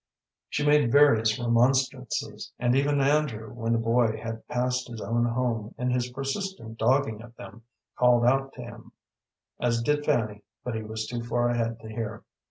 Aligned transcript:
She 0.49 0.65
made 0.65 0.91
various 0.91 1.37
remonstrances, 1.37 2.51
and 2.57 2.73
even 2.75 2.99
Andrew, 2.99 3.53
when 3.53 3.71
the 3.73 3.77
boy 3.77 4.17
had 4.17 4.47
passed 4.47 4.87
his 4.87 4.99
own 4.99 5.25
home 5.25 5.75
in 5.77 5.91
his 5.91 6.09
persistent 6.09 6.79
dogging 6.79 7.21
of 7.21 7.35
them, 7.35 7.61
called 7.95 8.25
out 8.25 8.51
to 8.53 8.63
him, 8.63 8.93
as 9.59 9.83
did 9.83 10.03
Fanny, 10.03 10.41
but 10.63 10.73
he 10.73 10.81
was 10.81 11.05
too 11.05 11.21
far 11.21 11.49
ahead 11.51 11.79
to 11.81 11.87
hear. 11.87 12.23